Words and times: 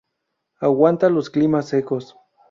Aguanta 0.61 1.11
los 1.11 1.29
climas 1.29 1.67
secos. 1.67 2.17